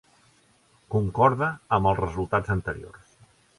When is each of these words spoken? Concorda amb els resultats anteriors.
Concorda 0.95 1.51
amb 1.79 1.91
els 1.93 2.01
resultats 2.01 2.57
anteriors. 2.57 3.15